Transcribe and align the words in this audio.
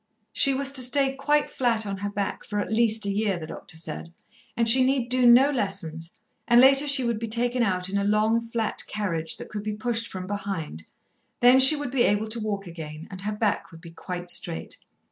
She 0.33 0.55
was 0.55 0.71
to 0.71 0.81
stay 0.81 1.13
quite 1.13 1.51
flat 1.51 1.85
on 1.85 1.97
her 1.97 2.09
back 2.09 2.43
for 2.43 2.59
at 2.59 2.73
least 2.73 3.05
a 3.05 3.11
year, 3.11 3.37
the 3.37 3.45
doctor 3.45 3.77
said, 3.77 4.11
and 4.57 4.67
she 4.67 4.83
need 4.83 5.09
do 5.09 5.27
no 5.27 5.51
lessons, 5.51 6.11
and 6.47 6.59
later 6.59 6.87
she 6.87 7.03
would 7.03 7.19
be 7.19 7.27
taken 7.27 7.61
out 7.61 7.87
in 7.87 7.99
a 7.99 8.03
long 8.03 8.41
flat 8.41 8.81
carriage 8.87 9.37
that 9.37 9.49
could 9.49 9.61
be 9.61 9.75
pushed 9.75 10.07
from 10.07 10.25
behind, 10.25 10.87
then 11.39 11.59
she 11.59 11.75
would 11.75 11.91
be 11.91 12.01
able 12.01 12.29
to 12.29 12.39
walk 12.39 12.65
again, 12.65 13.07
and 13.11 13.21
her 13.21 13.31
back 13.33 13.71
would 13.71 13.81
be 13.81 13.91
quite 13.91 14.31
straight. 14.31 14.77